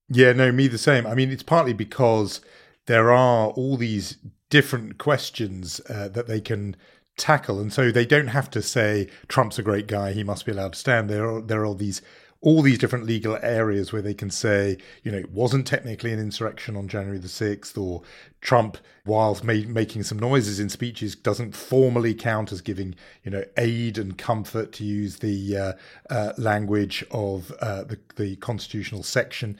Yeah, 0.08 0.32
no, 0.32 0.52
me 0.52 0.68
the 0.68 0.78
same. 0.78 1.06
I 1.06 1.14
mean, 1.14 1.30
it's 1.30 1.42
partly 1.42 1.72
because 1.72 2.40
there 2.86 3.12
are 3.12 3.48
all 3.48 3.76
these 3.76 4.18
different 4.50 4.98
questions 4.98 5.80
uh, 5.88 6.08
that 6.08 6.26
they 6.26 6.40
can 6.40 6.76
tackle. 7.16 7.60
And 7.60 7.72
so 7.72 7.90
they 7.90 8.06
don't 8.06 8.28
have 8.28 8.50
to 8.50 8.62
say 8.62 9.08
Trump's 9.28 9.58
a 9.58 9.62
great 9.62 9.86
guy, 9.86 10.12
he 10.12 10.24
must 10.24 10.46
be 10.46 10.52
allowed 10.52 10.74
to 10.74 10.78
stand. 10.78 11.08
There 11.08 11.28
are, 11.28 11.40
there 11.40 11.62
are 11.62 11.66
all 11.66 11.74
these 11.74 12.02
all 12.42 12.60
these 12.60 12.76
different 12.76 13.06
legal 13.06 13.38
areas 13.40 13.92
where 13.92 14.02
they 14.02 14.12
can 14.12 14.28
say, 14.28 14.76
you 15.04 15.12
know, 15.12 15.18
it 15.18 15.30
wasn't 15.30 15.64
technically 15.64 16.12
an 16.12 16.18
insurrection 16.18 16.76
on 16.76 16.88
January 16.88 17.18
the 17.18 17.28
6th, 17.28 17.80
or 17.80 18.02
Trump, 18.40 18.76
whilst 19.06 19.44
ma- 19.44 19.54
making 19.68 20.02
some 20.02 20.18
noises 20.18 20.58
in 20.58 20.68
speeches, 20.68 21.14
doesn't 21.14 21.54
formally 21.54 22.14
count 22.14 22.50
as 22.50 22.60
giving, 22.60 22.96
you 23.22 23.30
know, 23.30 23.44
aid 23.56 23.96
and 23.96 24.18
comfort, 24.18 24.72
to 24.72 24.84
use 24.84 25.18
the 25.18 25.56
uh, 25.56 25.72
uh, 26.10 26.32
language 26.36 27.04
of 27.12 27.52
uh, 27.60 27.84
the, 27.84 27.98
the 28.16 28.34
constitutional 28.36 29.04
section 29.04 29.56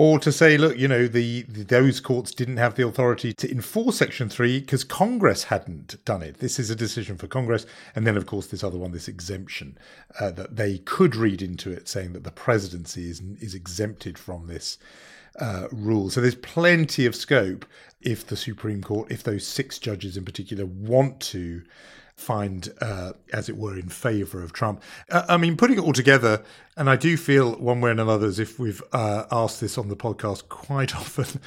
or 0.00 0.18
to 0.18 0.32
say, 0.32 0.56
look, 0.56 0.78
you 0.78 0.88
know, 0.88 1.06
the, 1.06 1.42
the, 1.42 1.62
those 1.62 2.00
courts 2.00 2.30
didn't 2.30 2.56
have 2.56 2.74
the 2.74 2.86
authority 2.86 3.34
to 3.34 3.50
enforce 3.50 3.98
Section 3.98 4.30
Three 4.30 4.58
because 4.58 4.82
Congress 4.82 5.44
hadn't 5.44 6.02
done 6.06 6.22
it. 6.22 6.38
This 6.38 6.58
is 6.58 6.70
a 6.70 6.74
decision 6.74 7.18
for 7.18 7.26
Congress, 7.26 7.66
and 7.94 8.06
then 8.06 8.16
of 8.16 8.24
course 8.24 8.46
this 8.46 8.64
other 8.64 8.78
one, 8.78 8.92
this 8.92 9.08
exemption 9.08 9.76
uh, 10.18 10.30
that 10.30 10.56
they 10.56 10.78
could 10.78 11.14
read 11.16 11.42
into 11.42 11.70
it, 11.70 11.86
saying 11.86 12.14
that 12.14 12.24
the 12.24 12.30
presidency 12.30 13.10
is 13.10 13.20
is 13.42 13.54
exempted 13.54 14.18
from 14.18 14.46
this. 14.46 14.78
Uh, 15.38 15.68
rule. 15.70 16.10
So 16.10 16.20
there's 16.20 16.34
plenty 16.34 17.06
of 17.06 17.14
scope 17.14 17.64
if 18.00 18.26
the 18.26 18.36
Supreme 18.36 18.82
Court, 18.82 19.12
if 19.12 19.22
those 19.22 19.46
six 19.46 19.78
judges 19.78 20.16
in 20.16 20.24
particular 20.24 20.66
want 20.66 21.20
to 21.20 21.62
find, 22.20 22.72
uh, 22.80 23.12
as 23.32 23.48
it 23.48 23.56
were, 23.56 23.78
in 23.78 23.88
favour 23.88 24.42
of 24.42 24.52
Trump. 24.52 24.82
Uh, 25.10 25.24
I 25.28 25.36
mean, 25.36 25.56
putting 25.56 25.78
it 25.78 25.82
all 25.82 25.92
together, 25.92 26.42
and 26.76 26.90
I 26.90 26.96
do 26.96 27.16
feel 27.16 27.52
one 27.56 27.80
way 27.80 27.90
and 27.90 28.00
another 28.00 28.26
as 28.26 28.38
if 28.38 28.58
we've 28.58 28.82
uh, 28.92 29.24
asked 29.32 29.60
this 29.60 29.78
on 29.78 29.88
the 29.88 29.96
podcast 29.96 30.48
quite 30.48 30.94
often. 31.02 31.40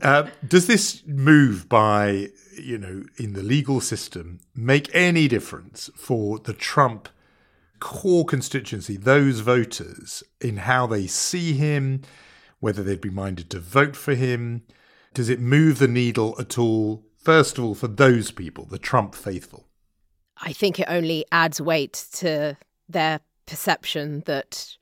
Uh, 0.00 0.28
does 0.46 0.66
this 0.66 1.02
move 1.06 1.68
by, 1.68 2.28
you 2.58 2.78
know, 2.78 3.04
in 3.16 3.32
the 3.32 3.42
legal 3.42 3.80
system 3.80 4.40
make 4.54 4.88
any 4.94 5.28
difference 5.28 5.90
for 5.96 6.38
the 6.38 6.54
Trump 6.54 7.08
core 7.80 8.24
constituency, 8.24 8.96
those 8.96 9.40
voters, 9.40 10.22
in 10.40 10.58
how 10.58 10.86
they 10.86 11.06
see 11.06 11.52
him, 11.54 12.02
whether 12.60 12.82
they'd 12.82 13.00
be 13.00 13.10
minded 13.10 13.50
to 13.50 13.58
vote 13.58 13.96
for 13.96 14.14
him? 14.14 14.62
Does 15.14 15.28
it 15.28 15.40
move 15.40 15.78
the 15.78 15.88
needle 15.88 16.36
at 16.38 16.58
all? 16.58 17.04
First 17.16 17.58
of 17.58 17.64
all, 17.64 17.74
for 17.74 17.88
those 17.88 18.30
people, 18.30 18.66
the 18.66 18.78
Trump 18.78 19.14
faithful. 19.14 19.66
I 20.38 20.52
think 20.52 20.78
it 20.78 20.86
only 20.88 21.24
adds 21.32 21.60
weight 21.60 22.06
to 22.14 22.56
their 22.88 23.20
perception 23.46 24.22
that 24.26 24.76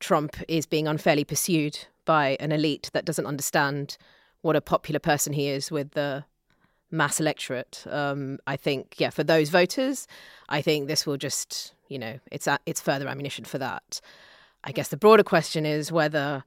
Trump 0.00 0.36
is 0.48 0.66
being 0.66 0.86
unfairly 0.86 1.24
pursued 1.24 1.78
by 2.04 2.36
an 2.40 2.52
elite 2.52 2.90
that 2.92 3.04
doesn't 3.04 3.26
understand 3.26 3.96
what 4.42 4.56
a 4.56 4.60
popular 4.60 4.98
person 4.98 5.32
he 5.32 5.48
is 5.48 5.70
with 5.70 5.92
the 5.92 6.24
mass 6.90 7.20
electorate. 7.20 7.84
Um, 7.88 8.38
I 8.46 8.56
think, 8.56 8.96
yeah, 8.98 9.10
for 9.10 9.24
those 9.24 9.48
voters, 9.48 10.06
I 10.48 10.62
think 10.62 10.88
this 10.88 11.06
will 11.06 11.16
just, 11.16 11.74
you 11.88 11.98
know, 11.98 12.18
it's 12.30 12.48
it's 12.66 12.80
further 12.80 13.08
ammunition 13.08 13.44
for 13.44 13.58
that. 13.58 14.00
I 14.64 14.72
guess 14.72 14.88
the 14.88 14.96
broader 14.96 15.24
question 15.24 15.64
is 15.64 15.90
whether, 15.90 16.44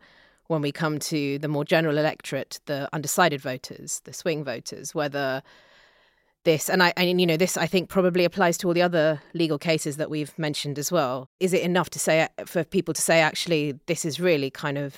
when 0.47 0.61
we 0.61 0.71
come 0.71 0.99
to 0.99 1.39
the 1.39 1.47
more 1.47 1.65
general 1.65 1.97
electorate, 1.97 2.59
the 2.65 2.87
undecided 2.93 3.41
voters, 3.41 4.01
the 4.03 4.13
swing 4.13 4.43
voters, 4.43 4.93
whether 4.93 5.41
this 6.45 6.69
and 6.69 6.81
I 6.81 6.93
and 6.95 7.19
you 7.19 7.27
know 7.27 7.37
this 7.37 7.57
I 7.57 7.67
think 7.67 7.89
probably 7.89 8.23
applies 8.23 8.57
to 8.59 8.67
all 8.67 8.73
the 8.73 8.81
other 8.81 9.21
legal 9.33 9.57
cases 9.57 9.97
that 9.97 10.09
we've 10.09 10.37
mentioned 10.39 10.79
as 10.79 10.91
well. 10.91 11.29
Is 11.39 11.53
it 11.53 11.61
enough 11.61 11.89
to 11.91 11.99
say 11.99 12.27
for 12.45 12.63
people 12.63 12.93
to 12.93 13.01
say 13.01 13.19
actually 13.19 13.79
this 13.87 14.05
is 14.05 14.19
really 14.19 14.49
kind 14.49 14.77
of 14.77 14.95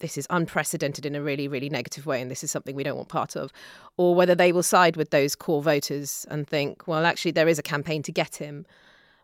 this 0.00 0.18
is 0.18 0.26
unprecedented 0.28 1.06
in 1.06 1.14
a 1.14 1.22
really 1.22 1.46
really 1.48 1.70
negative 1.70 2.04
way 2.04 2.20
and 2.20 2.30
this 2.30 2.42
is 2.42 2.50
something 2.50 2.74
we 2.74 2.82
don't 2.82 2.96
want 2.96 3.08
part 3.08 3.36
of 3.36 3.52
or 3.96 4.14
whether 4.14 4.34
they 4.34 4.52
will 4.52 4.62
side 4.62 4.96
with 4.96 5.10
those 5.10 5.36
core 5.36 5.62
voters 5.62 6.26
and 6.30 6.46
think 6.48 6.86
well 6.88 7.06
actually 7.06 7.30
there 7.30 7.48
is 7.48 7.58
a 7.58 7.62
campaign 7.62 8.02
to 8.02 8.12
get 8.12 8.36
him 8.36 8.66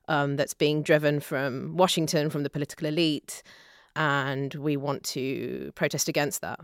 um, 0.08 0.36
that's 0.36 0.54
being 0.54 0.82
driven 0.82 1.20
from 1.20 1.76
Washington 1.76 2.30
from 2.30 2.42
the 2.42 2.50
political 2.50 2.86
elite 2.86 3.42
and 3.96 4.54
we 4.54 4.76
want 4.76 5.02
to 5.04 5.72
protest 5.74 6.08
against 6.08 6.40
that. 6.40 6.60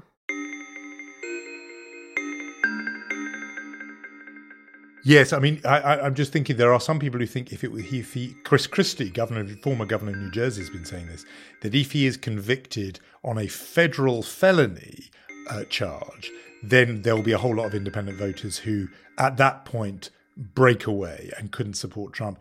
Yes, 5.08 5.32
I 5.32 5.38
mean, 5.38 5.58
I, 5.64 6.06
am 6.06 6.14
just 6.14 6.34
thinking 6.34 6.58
there 6.58 6.74
are 6.74 6.80
some 6.80 6.98
people 6.98 7.18
who 7.18 7.24
think 7.24 7.50
if 7.50 7.64
it 7.64 7.72
were 7.72 7.78
he, 7.78 8.36
Chris 8.44 8.66
Christie, 8.66 9.08
governor, 9.08 9.46
former 9.62 9.86
governor 9.86 10.10
of 10.10 10.18
New 10.18 10.30
Jersey, 10.30 10.60
has 10.60 10.68
been 10.68 10.84
saying 10.84 11.06
this 11.06 11.24
that 11.62 11.74
if 11.74 11.92
he 11.92 12.04
is 12.04 12.18
convicted 12.18 13.00
on 13.24 13.38
a 13.38 13.46
federal 13.46 14.22
felony 14.22 15.06
uh, 15.48 15.64
charge, 15.64 16.30
then 16.62 17.00
there 17.00 17.16
will 17.16 17.22
be 17.22 17.32
a 17.32 17.38
whole 17.38 17.56
lot 17.56 17.64
of 17.64 17.74
independent 17.74 18.18
voters 18.18 18.58
who, 18.58 18.86
at 19.16 19.38
that 19.38 19.64
point, 19.64 20.10
break 20.36 20.86
away 20.86 21.30
and 21.38 21.52
couldn't 21.52 21.72
support 21.72 22.12
Trump. 22.12 22.38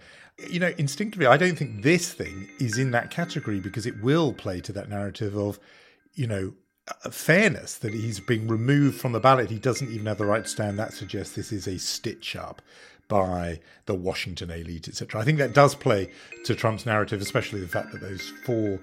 You 0.49 0.59
know, 0.59 0.73
instinctively, 0.77 1.25
I 1.25 1.37
don't 1.37 1.57
think 1.57 1.83
this 1.83 2.11
thing 2.11 2.49
is 2.59 2.77
in 2.77 2.91
that 2.91 3.11
category 3.11 3.61
because 3.61 3.85
it 3.85 4.03
will 4.03 4.33
play 4.33 4.59
to 4.59 4.73
that 4.73 4.89
narrative 4.89 5.37
of, 5.37 5.57
you 6.15 6.27
know, 6.27 6.53
fairness 7.11 7.77
that 7.77 7.93
he's 7.93 8.19
being 8.19 8.47
removed 8.47 8.99
from 8.99 9.11
the 9.11 9.19
ballot. 9.19 9.49
He 9.49 9.59
doesn't 9.59 9.91
even 9.91 10.05
have 10.05 10.17
the 10.17 10.25
right 10.25 10.43
to 10.43 10.49
stand. 10.49 10.79
That 10.79 10.93
suggests 10.93 11.35
this 11.35 11.51
is 11.51 11.67
a 11.67 11.77
stitch 11.77 12.35
up 12.35 12.61
by 13.07 13.59
the 13.85 13.95
Washington 13.95 14.51
elite, 14.51 14.87
etc. 14.87 15.21
I 15.21 15.23
think 15.23 15.37
that 15.37 15.53
does 15.53 15.75
play 15.75 16.11
to 16.45 16.55
Trump's 16.55 16.85
narrative, 16.85 17.21
especially 17.21 17.61
the 17.61 17.67
fact 17.67 17.91
that 17.91 18.01
those 18.01 18.33
four 18.45 18.79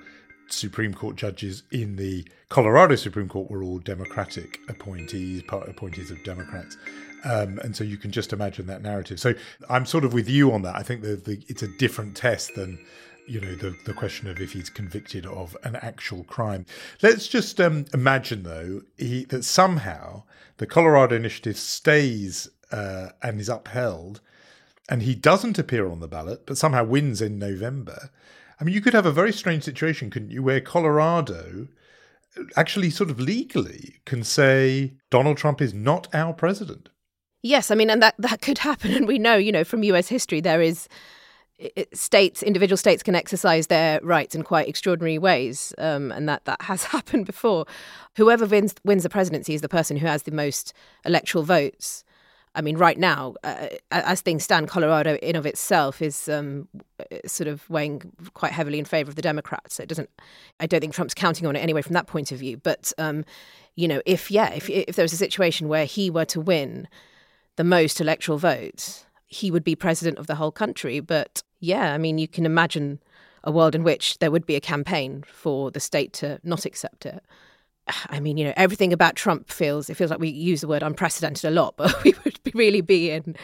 Supreme 0.49 0.95
Court 0.95 1.17
judges 1.17 1.63
in 1.71 1.97
the 1.97 2.27
Colorado 2.49 2.97
Supreme 2.97 3.29
Court 3.29 3.51
were 3.51 3.63
all 3.63 3.79
Democratic 3.79 4.61
appointees, 4.69 5.43
part 5.43 5.69
appointees 5.69 6.11
of 6.11 6.23
Democrats. 6.25 6.77
Um, 7.25 7.59
and 7.61 7.75
so 7.75 7.85
you 7.85 7.97
can 7.97 8.11
just 8.11 8.33
imagine 8.33 8.67
that 8.67 8.83
narrative. 8.83 9.19
So 9.19 9.35
I'm 9.71 9.87
sort 9.87 10.05
of 10.05 10.13
with 10.13 10.29
you 10.29 10.53
on 10.53 10.63
that. 10.63 10.77
I 10.77 10.83
think 10.83 11.01
that 11.03 11.25
the, 11.25 11.43
it's 11.49 11.63
a 11.63 11.69
different 11.69 12.17
test 12.17 12.55
than 12.55 12.79
you 13.27 13.41
know 13.41 13.55
the 13.55 13.77
the 13.85 13.95
question 13.95 14.29
of 14.29 14.41
if 14.41 14.53
he's 14.53 14.71
convicted 14.71 15.27
of 15.27 15.57
an 15.65 15.77
actual 15.77 16.25
crime. 16.25 16.67
Let's 17.03 17.27
just 17.29 17.61
um, 17.61 17.87
imagine 17.95 18.43
though 18.43 18.83
he, 18.97 19.25
that 19.27 19.45
somehow 19.45 20.25
the 20.59 20.67
Colorado 20.67 21.17
initiative 21.17 21.57
stays 21.57 22.49
uh, 22.71 23.09
and 23.23 23.41
is 23.41 23.49
upheld, 23.49 24.21
and 24.89 25.03
he 25.03 25.15
doesn't 25.15 25.59
appear 25.59 25.89
on 25.89 26.01
the 26.01 26.09
ballot, 26.09 26.47
but 26.47 26.59
somehow 26.59 26.85
wins 26.85 27.21
in 27.21 27.39
November. 27.39 28.11
I 28.61 28.65
mean, 28.65 28.75
you 28.75 28.81
could 28.81 28.95
have 28.95 29.07
a 29.07 29.13
very 29.13 29.33
strange 29.33 29.65
situation, 29.65 30.11
couldn't 30.11 30.31
you, 30.31 30.43
where 30.43 30.61
Colorado 30.61 31.69
actually 32.57 32.91
sort 32.91 33.11
of 33.11 33.21
legally 33.21 33.97
can 34.05 34.25
say 34.25 34.95
Donald 35.11 35.37
Trump 35.37 35.61
is 35.61 35.75
not 35.75 36.13
our 36.15 36.33
president. 36.33 36.89
Yes, 37.43 37.71
I 37.71 37.75
mean, 37.75 37.91
and 37.91 38.03
that 38.03 38.15
that 38.19 38.41
could 38.41 38.59
happen, 38.59 38.93
and 38.93 39.07
we 39.07 39.19
know, 39.19 39.37
you 39.37 39.53
know, 39.53 39.65
from 39.65 39.83
U.S. 39.85 40.09
history, 40.09 40.41
there 40.41 40.63
is 40.63 40.89
states, 41.93 42.43
individual 42.43 42.77
states 42.77 43.03
can 43.03 43.15
exercise 43.15 43.69
their 43.69 44.01
rights 44.03 44.35
in 44.35 44.43
quite 44.43 44.69
extraordinary 44.69 45.19
ways, 45.19 45.73
um, 45.79 46.11
and 46.13 46.29
that 46.29 46.45
that 46.45 46.63
has 46.63 46.85
happened 46.97 47.27
before. 47.27 47.67
Whoever 48.17 48.47
wins 48.47 48.75
wins 48.85 49.03
the 49.03 49.09
presidency 49.09 49.55
is 49.55 49.61
the 49.61 49.69
person 49.69 49.97
who 49.97 50.07
has 50.07 50.25
the 50.25 50.33
most 50.33 50.73
electoral 51.05 51.45
votes. 51.45 52.05
I 52.57 52.61
mean, 52.61 52.77
right 52.77 52.99
now, 52.99 53.35
uh, 53.43 53.67
as 53.91 54.21
things 54.21 54.45
stand, 54.45 54.69
Colorado 54.69 55.17
in 55.17 55.35
of 55.35 55.45
itself 55.45 56.01
is 56.01 56.29
um, 56.29 56.69
sort 57.27 57.49
of 57.49 57.69
weighing 57.69 58.13
quite 58.35 58.53
heavily 58.53 58.79
in 58.79 58.85
favor 58.85 59.09
of 59.09 59.17
the 59.17 59.23
Democrats. 59.23 59.75
So 59.75 59.83
it 59.83 59.89
doesn't. 59.89 60.09
I 60.61 60.67
don't 60.67 60.81
think 60.81 60.95
Trump's 60.95 61.15
counting 61.15 61.47
on 61.47 61.57
it 61.57 61.61
anyway 61.61 61.83
from 61.83 61.95
that 61.95 62.07
point 62.07 62.31
of 62.31 62.39
view. 62.39 62.57
But 62.59 62.93
um, 62.99 63.25
you 63.75 63.89
know, 63.89 64.03
if 64.07 64.31
yeah, 64.31 64.53
if 64.53 64.71
if 64.71 64.95
there 64.97 65.05
was 65.05 65.13
a 65.13 65.17
situation 65.17 65.69
where 65.69 65.85
he 65.85 66.11
were 66.11 66.25
to 66.27 66.41
win 66.41 66.89
the 67.57 67.65
most 67.65 68.01
electoral 68.01 68.39
votes, 68.39 69.07
he 69.35 69.51
would 69.51 69.65
be 69.65 69.75
president 69.75 70.19
of 70.19 70.27
the 70.27 70.37
whole 70.37 70.53
country. 70.53 71.01
But 71.01 71.43
yeah, 71.61 71.93
I 71.93 71.99
mean, 71.99 72.19
you 72.19 72.29
can 72.29 72.47
imagine 72.47 73.01
a 73.43 73.51
world 73.51 73.75
in 73.75 73.83
which 73.83 74.19
there 74.19 74.31
would 74.31 74.47
be 74.47 74.55
a 74.55 74.61
campaign 74.61 75.25
for 75.27 75.71
the 75.71 75.81
state 75.81 76.13
to 76.15 76.39
not 76.45 76.65
accept 76.65 77.05
it. 77.05 77.23
I 78.09 78.21
mean, 78.21 78.37
you 78.37 78.45
know, 78.45 78.55
everything 78.57 78.93
about 78.93 79.17
Trump 79.17 79.51
feels 79.51 79.91
it 79.91 79.95
feels 79.95 80.11
like 80.11 80.21
we 80.21 80.29
use 80.29 80.61
the 80.61 80.69
word 80.69 80.83
unprecedented 80.83 81.45
a 81.45 81.51
lot, 81.51 81.75
but 81.77 82.03
we 82.05 82.15
would 82.25 82.39
really 82.55 82.81
be 82.81 83.11
in 83.11 83.37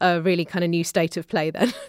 a 0.00 0.20
really 0.20 0.44
kind 0.44 0.64
of 0.64 0.70
new 0.70 0.84
state 0.84 1.16
of 1.16 1.28
play 1.28 1.50
then. 1.50 1.72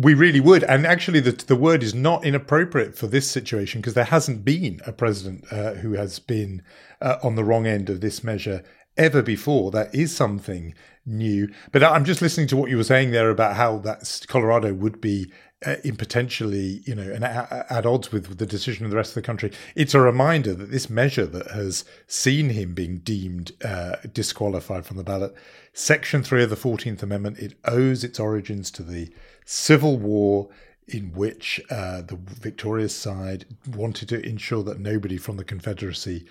We 0.00 0.14
really 0.14 0.38
would, 0.38 0.62
and 0.62 0.86
actually, 0.86 1.18
the 1.18 1.32
the 1.32 1.56
word 1.56 1.82
is 1.82 1.92
not 1.92 2.24
inappropriate 2.24 2.96
for 2.96 3.08
this 3.08 3.28
situation 3.28 3.80
because 3.80 3.94
there 3.94 4.04
hasn't 4.04 4.44
been 4.44 4.78
a 4.86 4.92
president 4.92 5.44
uh, 5.50 5.74
who 5.74 5.94
has 5.94 6.20
been 6.20 6.62
uh, 7.00 7.16
on 7.20 7.34
the 7.34 7.42
wrong 7.42 7.66
end 7.66 7.90
of 7.90 8.00
this 8.00 8.22
measure 8.22 8.62
ever 8.98 9.22
before. 9.22 9.70
That 9.70 9.94
is 9.94 10.14
something 10.14 10.74
new. 11.06 11.48
But 11.72 11.82
I'm 11.82 12.04
just 12.04 12.20
listening 12.20 12.48
to 12.48 12.56
what 12.56 12.70
you 12.70 12.76
were 12.76 12.84
saying 12.84 13.12
there 13.12 13.30
about 13.30 13.56
how 13.56 13.78
that 13.78 14.26
Colorado 14.28 14.74
would 14.74 15.00
be 15.00 15.32
uh, 15.66 15.76
in 15.82 15.96
potentially, 15.96 16.82
you 16.84 16.94
know, 16.94 17.10
and 17.10 17.24
at 17.24 17.86
odds 17.86 18.12
with 18.12 18.38
the 18.38 18.46
decision 18.46 18.84
of 18.84 18.90
the 18.90 18.96
rest 18.96 19.10
of 19.10 19.14
the 19.16 19.22
country. 19.22 19.50
It's 19.74 19.94
a 19.94 20.00
reminder 20.00 20.54
that 20.54 20.70
this 20.70 20.88
measure 20.88 21.26
that 21.26 21.50
has 21.50 21.84
seen 22.06 22.50
him 22.50 22.74
being 22.74 22.98
deemed 22.98 23.52
uh, 23.64 23.96
disqualified 24.12 24.86
from 24.86 24.98
the 24.98 25.04
ballot, 25.04 25.34
Section 25.72 26.22
3 26.22 26.44
of 26.44 26.50
the 26.50 26.56
14th 26.56 27.02
Amendment, 27.02 27.38
it 27.38 27.54
owes 27.64 28.04
its 28.04 28.20
origins 28.20 28.70
to 28.72 28.82
the 28.82 29.12
Civil 29.44 29.96
War 29.96 30.48
in 30.86 31.12
which 31.12 31.60
uh, 31.70 32.02
the 32.02 32.16
victorious 32.16 32.94
side 32.94 33.44
wanted 33.76 34.08
to 34.08 34.24
ensure 34.24 34.62
that 34.62 34.80
nobody 34.80 35.16
from 35.16 35.36
the 35.36 35.44
Confederacy 35.44 36.24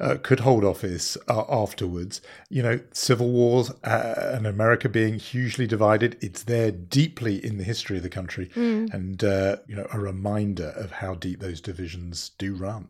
uh, 0.00 0.16
could 0.22 0.40
hold 0.40 0.64
office 0.64 1.16
uh, 1.28 1.44
afterwards. 1.48 2.20
You 2.48 2.62
know, 2.62 2.80
civil 2.92 3.30
wars 3.30 3.70
uh, 3.84 4.32
and 4.34 4.46
America 4.46 4.88
being 4.88 5.18
hugely 5.18 5.66
divided, 5.66 6.16
it's 6.20 6.44
there 6.44 6.70
deeply 6.70 7.44
in 7.44 7.58
the 7.58 7.64
history 7.64 7.96
of 7.96 8.02
the 8.02 8.08
country, 8.08 8.50
mm. 8.54 8.92
and 8.92 9.22
uh, 9.24 9.56
you 9.66 9.76
know, 9.76 9.86
a 9.92 9.98
reminder 9.98 10.72
of 10.76 10.92
how 10.92 11.14
deep 11.14 11.40
those 11.40 11.60
divisions 11.60 12.30
do 12.38 12.54
run. 12.54 12.88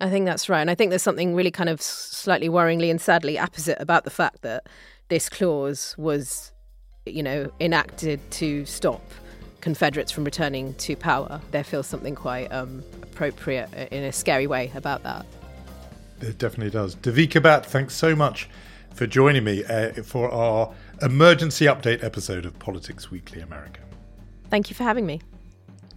I 0.00 0.10
think 0.10 0.26
that's 0.26 0.48
right, 0.48 0.60
and 0.60 0.70
I 0.70 0.74
think 0.74 0.90
there's 0.90 1.02
something 1.02 1.34
really 1.34 1.50
kind 1.50 1.68
of 1.68 1.82
slightly 1.82 2.48
worryingly 2.48 2.90
and 2.90 3.00
sadly 3.00 3.38
opposite 3.38 3.80
about 3.80 4.04
the 4.04 4.10
fact 4.10 4.42
that 4.42 4.68
this 5.08 5.28
clause 5.28 5.94
was, 5.98 6.52
you 7.04 7.22
know, 7.22 7.50
enacted 7.60 8.20
to 8.32 8.64
stop 8.64 9.02
Confederates 9.60 10.12
from 10.12 10.24
returning 10.24 10.74
to 10.74 10.94
power. 10.94 11.40
There 11.50 11.64
feels 11.64 11.86
something 11.88 12.14
quite 12.14 12.46
um, 12.52 12.84
appropriate 13.02 13.68
in 13.90 14.04
a 14.04 14.12
scary 14.12 14.46
way 14.46 14.70
about 14.74 15.02
that. 15.02 15.26
It 16.20 16.38
definitely 16.38 16.70
does. 16.70 16.96
Devika 16.96 17.40
Bhat, 17.40 17.64
thanks 17.64 17.94
so 17.94 18.16
much 18.16 18.48
for 18.94 19.06
joining 19.06 19.44
me 19.44 19.64
uh, 19.64 19.92
for 20.02 20.30
our 20.30 20.74
emergency 21.00 21.66
update 21.66 22.02
episode 22.02 22.44
of 22.44 22.58
Politics 22.58 23.10
Weekly 23.10 23.40
America. 23.40 23.80
Thank 24.50 24.70
you 24.70 24.76
for 24.76 24.82
having 24.82 25.06
me. 25.06 25.20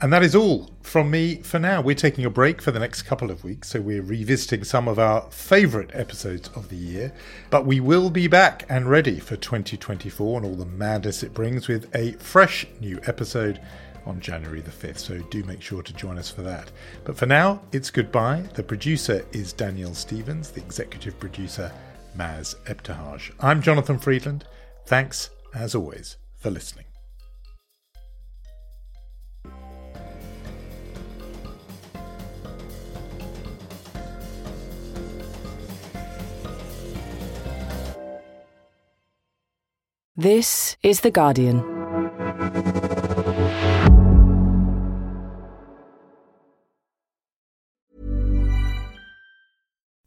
And 0.01 0.11
that 0.13 0.23
is 0.23 0.35
all 0.35 0.71
from 0.81 1.11
me 1.11 1.43
for 1.43 1.59
now. 1.59 1.79
We're 1.79 1.93
taking 1.93 2.25
a 2.25 2.29
break 2.29 2.59
for 2.59 2.71
the 2.71 2.79
next 2.79 3.03
couple 3.03 3.29
of 3.29 3.43
weeks, 3.43 3.69
so 3.69 3.79
we're 3.81 4.01
revisiting 4.01 4.63
some 4.63 4.87
of 4.87 4.97
our 4.97 5.21
favourite 5.29 5.91
episodes 5.93 6.49
of 6.55 6.69
the 6.69 6.75
year. 6.75 7.13
But 7.51 7.67
we 7.67 7.79
will 7.79 8.09
be 8.09 8.27
back 8.27 8.65
and 8.67 8.89
ready 8.89 9.19
for 9.19 9.35
2024 9.35 10.37
and 10.37 10.45
all 10.45 10.55
the 10.55 10.65
madness 10.65 11.21
it 11.21 11.35
brings 11.35 11.67
with 11.67 11.95
a 11.95 12.13
fresh 12.13 12.65
new 12.79 12.99
episode 13.05 13.61
on 14.05 14.19
January 14.19 14.61
the 14.61 14.71
5th. 14.71 14.99
So 14.99 15.17
do 15.29 15.43
make 15.43 15.61
sure 15.61 15.81
to 15.83 15.93
join 15.93 16.17
us 16.17 16.29
for 16.29 16.41
that. 16.43 16.71
But 17.03 17.17
for 17.17 17.25
now, 17.25 17.61
it's 17.71 17.89
goodbye. 17.89 18.43
The 18.53 18.63
producer 18.63 19.25
is 19.31 19.53
Daniel 19.53 19.93
Stevens, 19.93 20.51
the 20.51 20.61
executive 20.61 21.19
producer, 21.19 21.71
Maz 22.17 22.55
Ebtehaj. 22.65 23.31
I'm 23.39 23.61
Jonathan 23.61 23.97
Freedland. 23.97 24.45
Thanks, 24.85 25.29
as 25.53 25.75
always, 25.75 26.17
for 26.37 26.49
listening. 26.49 26.85
This 40.17 40.77
is 40.83 41.01
The 41.01 41.09
Guardian. 41.09 41.80